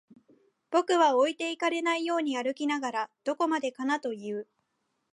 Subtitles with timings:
[0.71, 4.47] 僕は置いてかれないように歩きながら、どこまでかなと言う